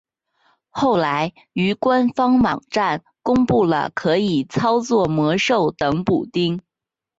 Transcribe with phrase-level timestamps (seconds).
[0.71, 6.59] 后来于官方网站公布了可以操作魔兽等补丁。